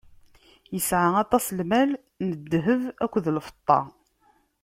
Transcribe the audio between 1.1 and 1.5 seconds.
aṭas